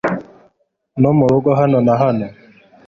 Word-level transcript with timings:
no 1.01 1.11
murugo. 1.19 1.49
Hano 1.59 1.77
na 1.87 1.93
hano 2.01 2.27